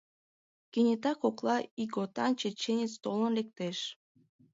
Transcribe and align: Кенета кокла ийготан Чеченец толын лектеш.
Кенета 0.71 1.11
кокла 1.21 1.57
ийготан 1.81 2.31
Чеченец 2.39 2.93
толын 3.03 3.31
лектеш. 3.37 3.77